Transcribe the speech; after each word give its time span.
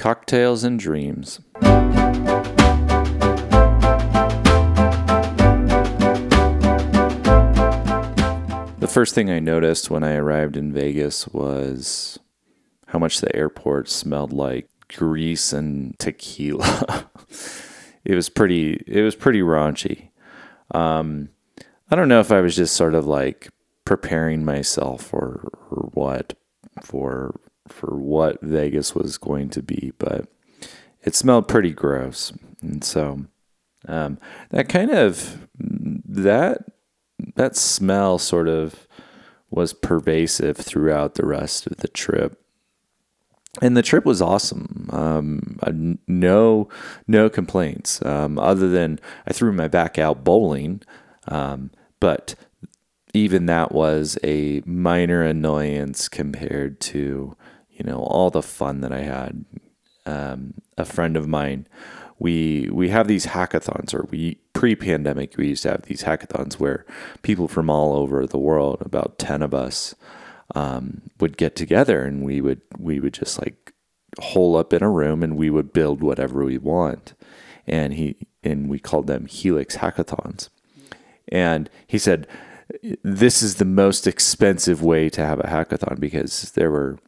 Cocktails 0.00 0.64
and 0.64 0.80
Dreams. 0.80 1.40
The 8.78 8.88
first 8.88 9.14
thing 9.14 9.28
I 9.30 9.40
noticed 9.40 9.90
when 9.90 10.02
I 10.02 10.14
arrived 10.14 10.56
in 10.56 10.72
Vegas 10.72 11.28
was 11.28 12.18
how 12.86 12.98
much 12.98 13.20
the 13.20 13.36
airport 13.36 13.90
smelled 13.90 14.32
like 14.32 14.70
grease 14.88 15.52
and 15.52 15.98
tequila. 15.98 17.10
it 18.02 18.14
was 18.14 18.30
pretty 18.30 18.82
it 18.86 19.02
was 19.02 19.14
pretty 19.14 19.42
raunchy. 19.42 20.08
Um, 20.70 21.28
I 21.90 21.96
don't 21.96 22.08
know 22.08 22.20
if 22.20 22.32
I 22.32 22.40
was 22.40 22.56
just 22.56 22.74
sort 22.74 22.94
of 22.94 23.06
like 23.06 23.50
preparing 23.84 24.46
myself 24.46 25.12
or, 25.12 25.46
or 25.70 25.90
what 25.92 26.32
for 26.82 27.38
for 27.72 27.96
what 27.96 28.40
Vegas 28.40 28.94
was 28.94 29.18
going 29.18 29.50
to 29.50 29.62
be, 29.62 29.92
but 29.98 30.26
it 31.02 31.14
smelled 31.14 31.48
pretty 31.48 31.72
gross. 31.72 32.32
And 32.60 32.84
so 32.84 33.24
um, 33.88 34.18
that 34.50 34.68
kind 34.68 34.90
of 34.90 35.46
that 35.58 36.64
that 37.36 37.56
smell 37.56 38.18
sort 38.18 38.48
of 38.48 38.86
was 39.50 39.72
pervasive 39.72 40.56
throughout 40.56 41.14
the 41.14 41.26
rest 41.26 41.66
of 41.66 41.78
the 41.78 41.88
trip. 41.88 42.40
And 43.60 43.76
the 43.76 43.82
trip 43.82 44.04
was 44.04 44.22
awesome. 44.22 44.88
Um, 44.92 45.58
no, 46.06 46.68
no 47.08 47.28
complaints. 47.28 48.00
Um, 48.04 48.38
other 48.38 48.68
than 48.68 49.00
I 49.26 49.32
threw 49.32 49.52
my 49.52 49.66
back 49.66 49.98
out 49.98 50.22
bowling, 50.22 50.82
um, 51.26 51.72
but 51.98 52.36
even 53.12 53.46
that 53.46 53.72
was 53.72 54.16
a 54.22 54.62
minor 54.64 55.22
annoyance 55.22 56.08
compared 56.08 56.80
to 56.80 57.36
you 57.80 57.90
know 57.90 58.00
all 58.00 58.28
the 58.30 58.42
fun 58.42 58.82
that 58.82 58.92
I 58.92 59.00
had. 59.00 59.44
Um, 60.04 60.54
a 60.76 60.84
friend 60.84 61.16
of 61.16 61.26
mine, 61.26 61.66
we 62.18 62.68
we 62.70 62.90
have 62.90 63.08
these 63.08 63.26
hackathons, 63.26 63.94
or 63.94 64.06
we 64.10 64.36
pre-pandemic 64.52 65.36
we 65.36 65.48
used 65.48 65.62
to 65.62 65.70
have 65.70 65.82
these 65.82 66.02
hackathons 66.02 66.54
where 66.54 66.84
people 67.22 67.48
from 67.48 67.70
all 67.70 67.94
over 67.94 68.26
the 68.26 68.38
world, 68.38 68.82
about 68.82 69.18
ten 69.18 69.40
of 69.40 69.54
us, 69.54 69.94
um, 70.54 71.02
would 71.20 71.38
get 71.38 71.56
together, 71.56 72.02
and 72.02 72.22
we 72.22 72.40
would 72.40 72.60
we 72.78 73.00
would 73.00 73.14
just 73.14 73.40
like 73.40 73.72
hole 74.18 74.56
up 74.56 74.74
in 74.74 74.82
a 74.82 74.90
room, 74.90 75.22
and 75.22 75.36
we 75.36 75.48
would 75.48 75.72
build 75.72 76.02
whatever 76.02 76.44
we 76.44 76.58
want, 76.58 77.14
and 77.66 77.94
he 77.94 78.16
and 78.42 78.68
we 78.68 78.78
called 78.78 79.06
them 79.06 79.24
Helix 79.24 79.76
hackathons, 79.76 80.50
and 81.28 81.70
he 81.86 81.98
said 81.98 82.26
this 83.02 83.42
is 83.42 83.56
the 83.56 83.64
most 83.64 84.06
expensive 84.06 84.82
way 84.82 85.08
to 85.08 85.24
have 85.24 85.40
a 85.40 85.44
hackathon 85.44 85.98
because 85.98 86.52
there 86.52 86.70
were 86.70 86.98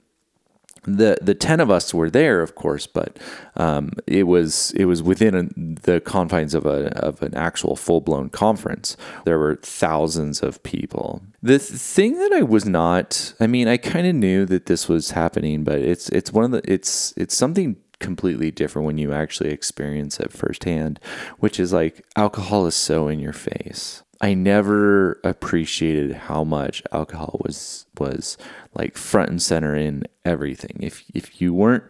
the 0.85 1.17
the 1.23 1.35
ten 1.35 1.61
of 1.61 1.71
us 1.71 1.95
were 1.95 2.11
there, 2.11 2.43
of 2.43 2.55
course, 2.55 2.87
but 2.87 3.19
um, 3.57 3.93
it 4.07 4.25
was 4.25 4.73
it 4.73 4.87
was 4.87 5.03
within 5.03 5.35
a, 5.35 5.43
the 5.81 6.01
confines 6.01 6.55
of 6.55 6.67
a 6.67 6.89
of 6.99 7.23
an 7.23 7.35
actual 7.35 7.77
full 7.77 8.01
blown 8.01 8.31
conference. 8.31 8.97
There 9.25 9.39
were 9.39 9.57
thousands 9.57 10.43
of 10.43 10.63
people. 10.63 11.23
The 11.43 11.59
th- 11.59 11.71
thing 11.71 12.19
that 12.19 12.33
I 12.33 12.43
was 12.43 12.65
not, 12.65 13.35
I 13.39 13.47
mean, 13.47 13.69
I 13.69 13.77
kind 13.77 14.07
of 14.07 14.15
knew 14.15 14.45
that 14.47 14.67
this 14.67 14.89
was 14.89 15.13
happening, 15.13 15.63
but 15.63 15.79
it's 15.79 16.09
it's 16.09 16.33
one 16.33 16.45
of 16.45 16.51
the 16.51 16.73
it's 16.73 17.15
it's 17.17 17.37
something 17.37 17.77
completely 18.01 18.51
different 18.51 18.85
when 18.85 18.99
you 18.99 19.13
actually 19.13 19.51
experience 19.51 20.19
it 20.19 20.33
firsthand, 20.33 20.99
which 21.39 21.61
is 21.61 21.73
like 21.73 22.05
alcohol 22.17 22.67
is 22.67 22.75
so 22.75 23.09
in 23.09 23.21
your 23.21 23.33
face. 23.33 24.03
I 24.23 24.35
never 24.35 25.21
appreciated 25.25 26.13
how 26.13 26.45
much 26.45 26.81
alcohol 26.93 27.41
was 27.43 27.87
was 27.99 28.39
like 28.73 28.97
front 28.97 29.31
and 29.31 29.43
center 29.43 29.75
in 29.75 30.05
everything. 30.25 30.79
If 30.81 31.05
if 31.13 31.41
you 31.41 31.53
weren't 31.53 31.85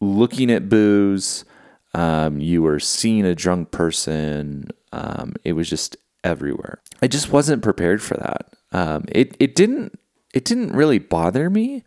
looking 0.00 0.50
at 0.50 0.70
booze, 0.70 1.44
um, 1.92 2.40
you 2.40 2.62
were 2.62 2.80
seeing 2.80 3.26
a 3.26 3.34
drunk 3.34 3.70
person. 3.72 4.70
Um, 4.92 5.34
it 5.44 5.52
was 5.52 5.68
just 5.68 5.98
everywhere. 6.24 6.80
I 7.02 7.06
just 7.06 7.30
wasn't 7.30 7.62
prepared 7.62 8.00
for 8.02 8.14
that. 8.14 8.54
Um, 8.72 9.04
it 9.08 9.36
it 9.38 9.54
didn't 9.54 9.98
it 10.32 10.46
didn't 10.46 10.72
really 10.72 10.98
bother 10.98 11.50
me, 11.50 11.84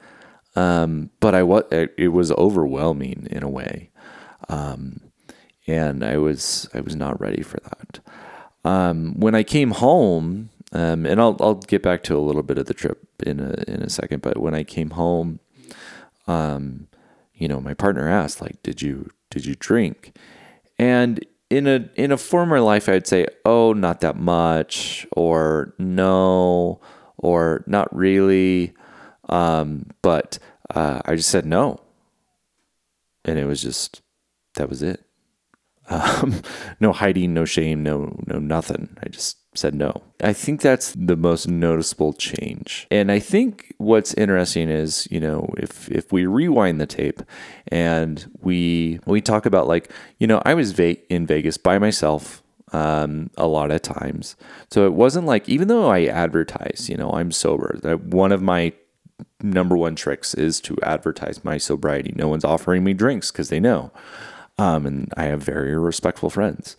um, 0.55 1.09
but 1.19 1.33
I 1.33 1.41
was 1.41 1.63
it 1.71 2.09
was 2.09 2.31
overwhelming 2.33 3.27
in 3.31 3.41
a 3.41 3.49
way, 3.49 3.89
um, 4.49 4.99
and 5.65 6.03
I 6.03 6.17
was 6.17 6.69
I 6.75 6.81
was 6.81 6.95
not 6.95 7.19
ready 7.19 7.41
for 7.41 7.57
that. 7.61 7.99
Um, 8.65 9.19
when 9.19 9.35
I 9.35 9.43
came 9.43 9.71
home, 9.71 10.49
um, 10.71 11.05
and 11.05 11.19
I'll 11.19 11.37
I'll 11.39 11.55
get 11.55 11.83
back 11.83 12.03
to 12.03 12.17
a 12.17 12.19
little 12.19 12.43
bit 12.43 12.57
of 12.57 12.65
the 12.65 12.73
trip 12.73 13.05
in 13.25 13.39
a 13.39 13.63
in 13.67 13.81
a 13.81 13.89
second, 13.89 14.21
but 14.21 14.37
when 14.37 14.55
I 14.55 14.63
came 14.63 14.91
home, 14.91 15.39
um, 16.27 16.87
you 17.33 17.47
know, 17.47 17.59
my 17.59 17.73
partner 17.73 18.09
asked 18.09 18.41
like, 18.41 18.61
"Did 18.63 18.81
you 18.81 19.09
did 19.29 19.45
you 19.45 19.55
drink?" 19.55 20.17
And 20.79 21.25
in 21.49 21.67
a 21.67 21.89
in 21.95 22.11
a 22.11 22.17
former 22.17 22.59
life, 22.59 22.89
I'd 22.89 23.07
say, 23.07 23.27
"Oh, 23.45 23.73
not 23.73 24.01
that 24.01 24.15
much," 24.17 25.05
or 25.11 25.73
"No," 25.77 26.81
or 27.17 27.63
"Not 27.67 27.95
really," 27.95 28.73
um, 29.29 29.87
but 30.01 30.39
uh, 30.73 31.01
I 31.05 31.15
just 31.15 31.29
said 31.29 31.45
no, 31.45 31.79
and 33.25 33.37
it 33.37 33.45
was 33.45 33.61
just 33.61 34.01
that 34.55 34.69
was 34.69 34.81
it. 34.81 35.05
Um, 35.89 36.41
no 36.79 36.91
hiding, 36.91 37.33
no 37.33 37.45
shame, 37.45 37.83
no 37.83 38.19
no 38.27 38.39
nothing. 38.39 38.97
I 39.03 39.09
just 39.09 39.37
said 39.55 39.75
no. 39.75 40.01
I 40.21 40.33
think 40.33 40.61
that's 40.61 40.93
the 40.93 41.15
most 41.15 41.47
noticeable 41.47 42.13
change. 42.13 42.87
And 42.89 43.11
I 43.11 43.19
think 43.19 43.73
what's 43.77 44.13
interesting 44.15 44.69
is, 44.69 45.07
you 45.11 45.19
know, 45.19 45.53
if 45.57 45.89
if 45.91 46.11
we 46.11 46.25
rewind 46.25 46.79
the 46.79 46.85
tape 46.85 47.21
and 47.67 48.25
we 48.41 48.99
we 49.05 49.21
talk 49.21 49.45
about 49.45 49.67
like, 49.67 49.91
you 50.19 50.27
know, 50.27 50.41
I 50.45 50.53
was 50.53 50.71
va- 50.71 51.13
in 51.13 51.27
Vegas 51.27 51.57
by 51.57 51.77
myself 51.79 52.41
um, 52.71 53.29
a 53.37 53.47
lot 53.47 53.71
of 53.71 53.81
times. 53.81 54.35
So 54.71 54.85
it 54.85 54.93
wasn't 54.93 55.27
like 55.27 55.47
even 55.47 55.67
though 55.67 55.89
I 55.89 56.05
advertise, 56.05 56.87
you 56.89 56.97
know, 56.97 57.11
I'm 57.11 57.31
sober. 57.31 57.79
That 57.83 58.01
one 58.05 58.31
of 58.31 58.41
my 58.41 58.73
number 59.41 59.77
one 59.77 59.95
tricks 59.95 60.33
is 60.33 60.59
to 60.61 60.77
advertise 60.81 61.43
my 61.43 61.57
sobriety. 61.57 62.13
No 62.15 62.27
one's 62.27 62.45
offering 62.45 62.83
me 62.83 62.93
drinks 62.93 63.31
because 63.31 63.49
they 63.49 63.59
know. 63.59 63.91
Um, 64.57 64.85
and 64.85 65.13
I 65.17 65.25
have 65.25 65.43
very 65.43 65.77
respectful 65.77 66.29
friends. 66.29 66.77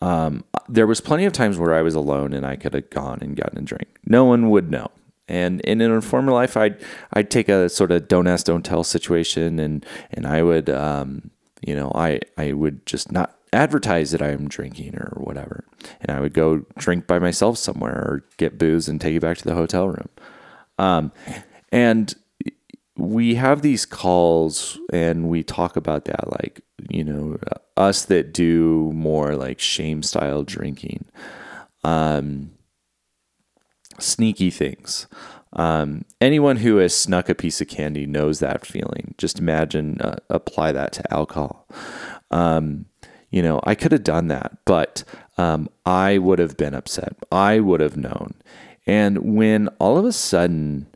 Um, 0.00 0.44
there 0.68 0.86
was 0.86 1.00
plenty 1.00 1.26
of 1.26 1.32
times 1.32 1.58
where 1.58 1.74
I 1.74 1.82
was 1.82 1.94
alone 1.94 2.32
and 2.32 2.46
I 2.46 2.56
could 2.56 2.74
have 2.74 2.90
gone 2.90 3.18
and 3.20 3.36
gotten 3.36 3.58
a 3.58 3.62
drink. 3.62 3.88
No 4.06 4.24
one 4.24 4.50
would 4.50 4.70
know. 4.70 4.90
And, 5.28 5.60
in 5.60 5.80
a 5.80 6.00
former 6.00 6.32
life, 6.32 6.56
I'd 6.56 6.76
I'd 7.12 7.30
take 7.30 7.48
a 7.48 7.68
sort 7.68 7.92
of 7.92 8.08
don't 8.08 8.26
ask, 8.26 8.46
don't 8.46 8.64
tell 8.64 8.82
situation, 8.82 9.60
and 9.60 9.86
and 10.10 10.26
I 10.26 10.42
would, 10.42 10.68
um, 10.68 11.30
you 11.60 11.76
know, 11.76 11.92
I 11.94 12.18
I 12.36 12.52
would 12.52 12.84
just 12.84 13.12
not 13.12 13.36
advertise 13.52 14.10
that 14.10 14.22
I'm 14.22 14.48
drinking 14.48 14.96
or 14.96 15.12
whatever, 15.22 15.64
and 16.00 16.10
I 16.10 16.18
would 16.18 16.34
go 16.34 16.64
drink 16.78 17.06
by 17.06 17.20
myself 17.20 17.58
somewhere 17.58 17.92
or 17.92 18.24
get 18.38 18.58
booze 18.58 18.88
and 18.88 19.00
take 19.00 19.14
it 19.14 19.20
back 19.20 19.38
to 19.38 19.44
the 19.44 19.54
hotel 19.54 19.86
room. 19.86 20.08
Um, 20.80 21.12
and 21.70 22.12
we 23.00 23.34
have 23.36 23.62
these 23.62 23.86
calls 23.86 24.78
and 24.92 25.28
we 25.28 25.42
talk 25.42 25.76
about 25.76 26.04
that 26.04 26.30
like 26.42 26.60
you 26.90 27.02
know 27.02 27.38
us 27.76 28.04
that 28.04 28.32
do 28.32 28.92
more 28.92 29.34
like 29.36 29.58
shame 29.58 30.02
style 30.02 30.42
drinking 30.42 31.04
um 31.82 32.50
sneaky 33.98 34.50
things. 34.50 35.06
Um 35.52 36.04
anyone 36.20 36.56
who 36.56 36.76
has 36.76 36.94
snuck 36.94 37.28
a 37.28 37.34
piece 37.34 37.60
of 37.60 37.68
candy 37.68 38.06
knows 38.06 38.38
that 38.38 38.64
feeling. 38.66 39.14
Just 39.18 39.38
imagine 39.38 40.00
uh, 40.00 40.16
apply 40.28 40.72
that 40.72 40.92
to 40.92 41.12
alcohol. 41.12 41.66
Um 42.30 42.86
you 43.30 43.42
know 43.42 43.60
i 43.62 43.76
could 43.76 43.92
have 43.92 44.02
done 44.02 44.26
that 44.26 44.58
but 44.64 45.04
um 45.38 45.68
i 45.86 46.18
would 46.18 46.38
have 46.38 46.56
been 46.56 46.74
upset. 46.74 47.16
I 47.32 47.60
would 47.60 47.80
have 47.80 47.96
known. 47.96 48.34
And 48.86 49.36
when 49.36 49.68
all 49.78 49.96
of 49.96 50.04
a 50.04 50.12
sudden 50.12 50.86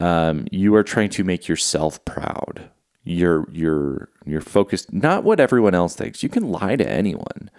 um, 0.00 0.46
you 0.50 0.74
are 0.74 0.82
trying 0.82 1.10
to 1.10 1.24
make 1.24 1.46
yourself 1.46 2.04
proud. 2.04 2.70
You're 3.04 3.48
you're 3.50 4.08
you're 4.26 4.40
focused 4.40 4.92
not 4.92 5.24
what 5.24 5.40
everyone 5.40 5.74
else 5.74 5.94
thinks. 5.94 6.22
You 6.22 6.28
can 6.28 6.50
lie 6.50 6.76
to 6.76 6.88
anyone, 6.88 7.50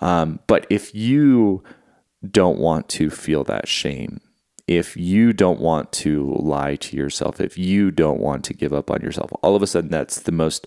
um, 0.00 0.40
but 0.46 0.66
if 0.70 0.94
you 0.94 1.62
don't 2.28 2.58
want 2.58 2.88
to 2.90 3.08
feel 3.08 3.44
that 3.44 3.66
shame, 3.66 4.20
if 4.66 4.96
you 4.96 5.32
don't 5.32 5.60
want 5.60 5.90
to 5.92 6.34
lie 6.38 6.76
to 6.76 6.96
yourself, 6.96 7.40
if 7.40 7.56
you 7.56 7.90
don't 7.90 8.20
want 8.20 8.44
to 8.44 8.54
give 8.54 8.72
up 8.72 8.90
on 8.90 9.00
yourself, 9.00 9.30
all 9.42 9.56
of 9.56 9.62
a 9.62 9.66
sudden 9.66 9.90
that's 9.90 10.20
the 10.20 10.32
most 10.32 10.66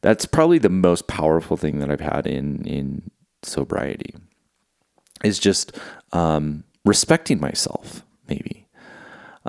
that's 0.00 0.26
probably 0.26 0.58
the 0.58 0.68
most 0.68 1.06
powerful 1.06 1.56
thing 1.56 1.78
that 1.78 1.90
I've 1.90 2.00
had 2.00 2.26
in 2.26 2.64
in 2.64 3.10
sobriety 3.42 4.14
is 5.24 5.38
just 5.38 5.76
um, 6.12 6.64
respecting 6.84 7.40
myself, 7.40 8.04
maybe 8.28 8.61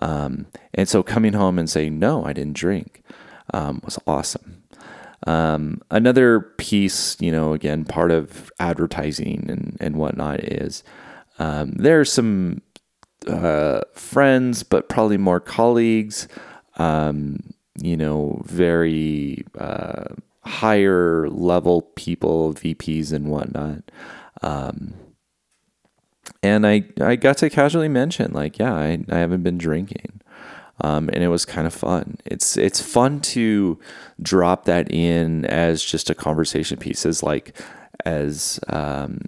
um, 0.04 0.48
and 0.74 0.90
so 0.90 1.02
coming 1.02 1.32
home 1.32 1.58
and 1.58 1.70
saying, 1.70 1.98
no, 1.98 2.26
I 2.26 2.34
didn't 2.34 2.58
drink 2.58 3.02
um, 3.54 3.82
was 3.86 3.98
awesome. 4.06 4.64
Um, 5.26 5.82
another 5.90 6.42
piece, 6.42 7.16
you 7.22 7.32
know, 7.32 7.54
again, 7.54 7.86
part 7.86 8.12
of 8.12 8.52
advertising 8.60 9.46
and, 9.48 9.78
and 9.80 9.96
whatnot 9.96 10.42
is 10.42 10.84
um, 11.40 11.72
there 11.72 12.02
are 12.02 12.06
some 12.06 12.62
uh, 13.28 13.82
friends, 13.94 14.64
but 14.64 14.90
probably 14.90 15.18
more 15.18 15.40
colleagues, 15.40 16.28
um, 16.76 17.40
you 17.82 17.96
know, 17.96 18.42
very 18.44 19.46
uh, 19.58 20.04
higher 20.44 21.30
level 21.30 21.84
people, 21.96 22.54
VPs 22.56 23.14
and 23.14 23.28
whatnot. 23.28 23.90
Um, 24.42 24.96
and 26.44 26.68
I, 26.68 26.84
I 27.00 27.16
got 27.16 27.38
to 27.38 27.50
casually 27.50 27.88
mention 27.88 28.34
like, 28.34 28.60
yeah, 28.60 28.74
I, 28.74 29.04
I 29.10 29.18
haven't 29.18 29.44
been 29.44 29.58
drinking. 29.58 30.20
Um, 30.82 31.10
and 31.14 31.24
it 31.24 31.30
was 31.30 31.46
kind 31.46 31.66
of 31.66 31.74
fun. 31.74 32.18
It's 32.26 32.58
it's 32.58 32.82
fun 32.82 33.22
to 33.22 33.80
drop 34.22 34.66
that 34.66 34.92
in 34.92 35.46
as 35.46 35.84
just 35.84 36.10
a 36.10 36.16
conversation 36.16 36.78
piece, 36.78 37.06
as 37.06 37.24
like 37.24 37.58
as 38.06 38.60
um, 38.68 39.22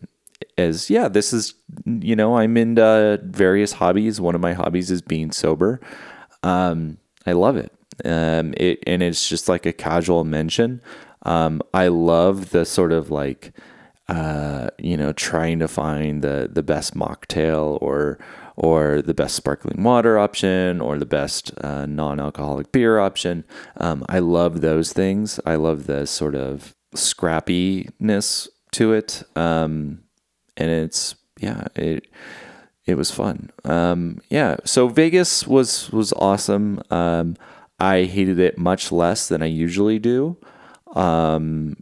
as 0.58 0.90
yeah, 0.90 1.08
this 1.08 1.32
is 1.32 1.54
you 1.86 2.16
know 2.16 2.36
I'm 2.38 2.58
into 2.58 3.22
various 3.24 3.74
hobbies. 3.74 4.20
One 4.20 4.36
of 4.36 4.42
my 4.42 4.54
hobbies 4.54 4.90
is 4.92 5.02
being 5.02 5.32
sober. 5.32 5.80
Um, 6.44 6.98
I 7.26 7.34
love 7.34 7.58
it. 7.58 7.72
Um, 8.04 8.54
it 8.58 8.84
and 8.86 9.04
it's 9.04 9.30
just 9.30 9.48
like 9.48 9.66
a 9.66 9.72
casual 9.72 10.24
mention. 10.24 10.82
Um, 11.22 11.62
I 11.74 11.88
love 11.88 12.50
the 12.50 12.66
sort 12.66 12.92
of 12.92 13.12
like 13.12 13.54
uh, 14.08 14.70
you 14.78 14.98
know 14.98 15.12
trying 15.14 15.60
to 15.60 15.68
find 15.68 16.22
the 16.22 16.50
the 16.52 16.64
best 16.64 16.96
mocktail 16.96 17.78
or 17.82 18.20
or 18.56 19.02
the 19.02 19.14
best 19.14 19.36
sparkling 19.36 19.84
water 19.84 20.18
option 20.18 20.80
or 20.80 20.98
the 20.98 21.06
best 21.06 21.52
uh, 21.62 21.86
non-alcoholic 21.86 22.72
beer 22.72 23.00
option. 23.00 23.44
Um, 23.78 24.06
I 24.08 24.20
love 24.20 24.62
those 24.62 24.94
things. 24.94 25.42
I 25.46 25.56
love 25.56 25.88
the 25.88 26.06
sort 26.08 26.36
of 26.36 26.74
scrappiness 26.96 28.48
to 28.72 28.94
it. 28.94 29.24
Um, 29.36 30.04
and 30.58 30.72
it's 30.72 31.16
yeah, 31.40 31.66
it 31.76 32.08
it 32.86 32.96
was 32.96 33.12
fun. 33.12 33.52
Um, 33.64 34.22
yeah, 34.30 34.58
so 34.64 34.88
Vegas 34.88 35.48
was 35.48 35.92
was 35.92 36.14
awesome. 36.14 36.82
Um, 36.90 37.36
I 37.80 38.04
hated 38.04 38.40
it 38.40 38.58
much 38.58 38.92
less 38.92 39.28
than 39.28 39.42
I 39.42 39.48
usually 39.48 40.00
do. 40.00 40.38
Um, 40.96 41.78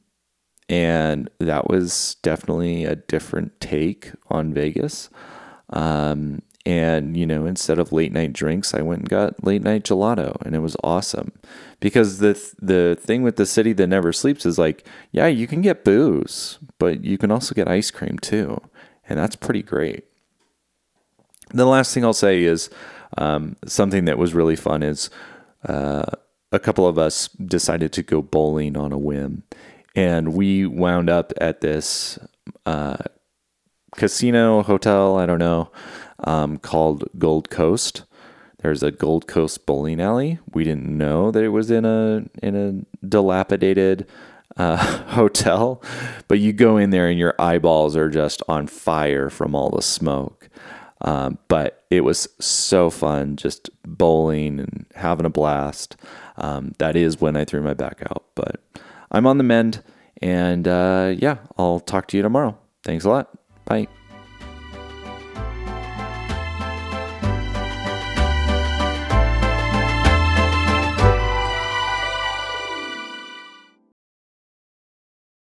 and 0.73 1.29
that 1.37 1.69
was 1.69 2.15
definitely 2.23 2.83
a 2.83 2.95
different 2.95 3.59
take 3.59 4.11
on 4.31 4.55
Vegas. 4.55 5.11
Um, 5.69 6.41
and, 6.65 7.15
you 7.15 7.27
know, 7.27 7.45
instead 7.45 7.77
of 7.77 7.91
late 7.91 8.11
night 8.11 8.33
drinks, 8.33 8.73
I 8.73 8.81
went 8.81 9.01
and 9.01 9.09
got 9.09 9.43
late 9.43 9.61
night 9.61 9.83
gelato 9.83 10.41
and 10.41 10.55
it 10.55 10.61
was 10.61 10.75
awesome. 10.83 11.31
Because 11.79 12.17
the 12.17 12.33
the 12.59 12.97
thing 12.99 13.21
with 13.21 13.35
the 13.35 13.45
city 13.45 13.71
that 13.73 13.85
never 13.85 14.11
sleeps 14.11 14.47
is 14.47 14.57
like, 14.57 14.83
yeah, 15.11 15.27
you 15.27 15.45
can 15.45 15.61
get 15.61 15.83
booze, 15.83 16.57
but 16.79 17.03
you 17.03 17.19
can 17.19 17.29
also 17.29 17.53
get 17.53 17.67
ice 17.67 17.91
cream 17.91 18.17
too. 18.17 18.59
And 19.07 19.19
that's 19.19 19.35
pretty 19.35 19.61
great. 19.61 20.05
The 21.49 21.67
last 21.67 21.93
thing 21.93 22.03
I'll 22.03 22.13
say 22.13 22.43
is 22.43 22.71
um, 23.17 23.57
something 23.67 24.05
that 24.05 24.17
was 24.17 24.33
really 24.33 24.55
fun 24.55 24.81
is 24.81 25.11
uh, 25.67 26.05
a 26.51 26.59
couple 26.59 26.87
of 26.87 26.97
us 26.97 27.27
decided 27.27 27.91
to 27.93 28.01
go 28.01 28.23
bowling 28.23 28.75
on 28.75 28.91
a 28.91 28.97
whim. 28.97 29.43
And 29.95 30.33
we 30.33 30.65
wound 30.65 31.09
up 31.09 31.33
at 31.39 31.61
this 31.61 32.17
uh, 32.65 32.97
casino, 33.95 34.63
hotel, 34.63 35.17
I 35.17 35.25
don't 35.25 35.39
know, 35.39 35.71
um, 36.23 36.57
called 36.57 37.05
Gold 37.17 37.49
Coast. 37.49 38.03
There's 38.61 38.81
a 38.81 38.91
Gold 38.91 39.27
Coast 39.27 39.65
bowling 39.65 40.01
alley. 40.01 40.39
We 40.53 40.63
didn't 40.63 40.97
know 40.97 41.31
that 41.31 41.43
it 41.43 41.49
was 41.49 41.69
in 41.69 41.85
a 41.85 42.23
in 42.41 42.55
a 42.55 43.05
dilapidated 43.05 44.07
uh, 44.55 44.77
hotel, 45.07 45.81
but 46.27 46.39
you 46.39 46.53
go 46.53 46.77
in 46.77 46.89
there 46.89 47.07
and 47.07 47.19
your 47.19 47.35
eyeballs 47.39 47.95
are 47.95 48.09
just 48.09 48.41
on 48.47 48.67
fire 48.67 49.29
from 49.29 49.53
all 49.53 49.69
the 49.69 49.81
smoke. 49.81 50.49
Um, 51.01 51.37
but 51.49 51.83
it 51.89 52.01
was 52.01 52.29
so 52.39 52.89
fun 52.89 53.35
just 53.35 53.69
bowling 53.85 54.61
and 54.61 54.85
having 54.95 55.25
a 55.25 55.29
blast. 55.29 55.97
Um, 56.37 56.73
that 56.77 56.95
is 56.95 57.19
when 57.19 57.35
I 57.35 57.43
threw 57.43 57.61
my 57.61 57.73
back 57.73 58.01
out. 58.09 58.23
But 58.35 58.61
I'm 59.13 59.27
on 59.27 59.37
the 59.37 59.43
mend. 59.43 59.83
And 60.21 60.67
uh, 60.67 61.15
yeah, 61.17 61.37
I'll 61.57 61.79
talk 61.79 62.07
to 62.09 62.17
you 62.17 62.23
tomorrow. 62.23 62.57
Thanks 62.83 63.05
a 63.05 63.09
lot. 63.09 63.29
Bye. 63.65 63.87